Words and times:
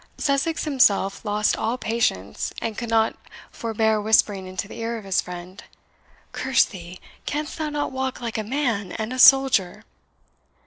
Sussex 0.17 0.63
himself 0.63 1.23
lost 1.23 1.55
all 1.55 1.77
patience, 1.77 2.51
and 2.59 2.75
could 2.75 2.89
not 2.89 3.15
forbear 3.51 4.01
whispering 4.01 4.47
into 4.47 4.67
the 4.67 4.79
ear 4.79 4.97
of 4.97 5.03
his 5.03 5.21
friend, 5.21 5.63
"Curse 6.31 6.65
thee! 6.65 6.99
canst 7.27 7.59
thou 7.59 7.69
not 7.69 7.91
walk 7.91 8.19
like 8.19 8.39
a 8.39 8.43
man 8.43 8.93
and 8.93 9.13
a 9.13 9.19
soldier?" 9.19 9.85